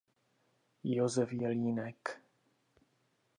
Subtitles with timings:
[0.83, 2.23] Josef Jelínek.